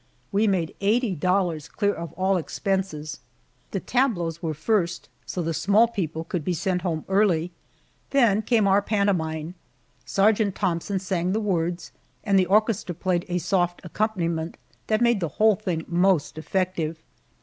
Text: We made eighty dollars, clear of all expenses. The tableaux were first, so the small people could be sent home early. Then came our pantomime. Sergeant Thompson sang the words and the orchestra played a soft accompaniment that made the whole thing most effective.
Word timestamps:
We 0.31 0.47
made 0.47 0.73
eighty 0.81 1.13
dollars, 1.13 1.69
clear 1.69 1.93
of 1.93 2.11
all 2.13 2.35
expenses. 2.37 3.19
The 3.69 3.79
tableaux 3.79 4.31
were 4.41 4.55
first, 4.55 5.09
so 5.27 5.43
the 5.43 5.53
small 5.53 5.87
people 5.87 6.23
could 6.23 6.43
be 6.43 6.55
sent 6.55 6.81
home 6.81 7.05
early. 7.07 7.51
Then 8.09 8.41
came 8.41 8.67
our 8.67 8.81
pantomime. 8.81 9.53
Sergeant 10.03 10.55
Thompson 10.55 10.97
sang 10.97 11.33
the 11.33 11.39
words 11.39 11.91
and 12.23 12.39
the 12.39 12.47
orchestra 12.47 12.95
played 12.95 13.25
a 13.29 13.37
soft 13.37 13.79
accompaniment 13.83 14.57
that 14.87 15.01
made 15.01 15.19
the 15.19 15.27
whole 15.37 15.55
thing 15.55 15.85
most 15.87 16.35
effective. 16.39 16.97